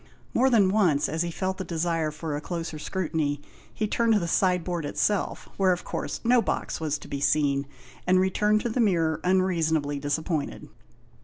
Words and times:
More 0.33 0.49
than 0.49 0.71
once, 0.71 1.07
as 1.07 1.21
he 1.21 1.29
felt 1.29 1.59
the 1.59 1.63
desire 1.63 2.09
for 2.09 2.35
a 2.35 2.41
closer 2.41 2.79
scrutiny, 2.79 3.39
he 3.71 3.85
turned 3.87 4.13
to 4.13 4.19
the 4.19 4.27
sideboard 4.27 4.83
itself, 4.83 5.47
where 5.57 5.71
of 5.73 5.83
course 5.83 6.19
no 6.23 6.41
box 6.41 6.81
was 6.81 6.97
to 6.97 7.07
be 7.07 7.19
seen, 7.21 7.67
and 8.07 8.19
returned 8.19 8.61
to 8.61 8.69
the 8.69 8.79
mirror 8.79 9.19
unreasonably 9.23 9.97
131 9.97 10.01
&HOST 10.01 10.01
TALES, 10.01 10.01
disappointed. 10.53 10.69